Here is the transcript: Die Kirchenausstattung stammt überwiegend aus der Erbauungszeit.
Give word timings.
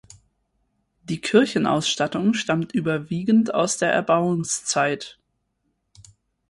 Die 1.03 1.21
Kirchenausstattung 1.21 2.33
stammt 2.33 2.71
überwiegend 2.73 3.53
aus 3.53 3.77
der 3.77 3.93
Erbauungszeit. 3.93 5.19